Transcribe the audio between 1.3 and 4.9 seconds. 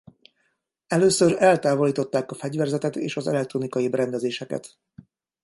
eltávolították a fegyverzetet és az elektronikai berendezéseket.